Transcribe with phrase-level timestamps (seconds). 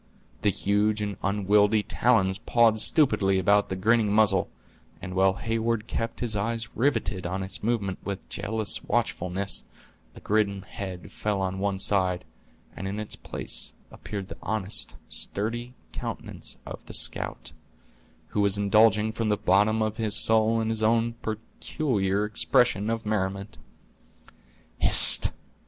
[0.41, 4.49] The huge and unwieldy talons pawed stupidly about the grinning muzzle,
[4.99, 9.65] and while Heyward kept his eyes riveted on its movements with jealous watchfulness,
[10.15, 12.25] the grim head fell on one side
[12.75, 17.53] and in its place appeared the honest sturdy countenance of the scout,
[18.29, 23.05] who was indulging from the bottom of his soul in his own peculiar expression of
[23.05, 23.59] merriment.
[24.79, 25.29] "Hist!"